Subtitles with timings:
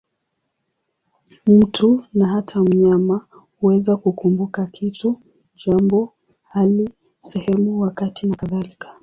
[1.47, 3.25] Mtu, na hata mnyama,
[3.59, 5.21] huweza kukumbuka kitu,
[5.65, 6.89] jambo, hali,
[7.19, 8.95] sehemu, wakati nakadhalika.